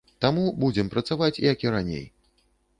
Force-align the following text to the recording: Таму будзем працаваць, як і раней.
Таму 0.23 0.45
будзем 0.63 0.89
працаваць, 0.95 1.41
як 1.51 1.57
і 1.69 1.77
раней. 1.79 2.05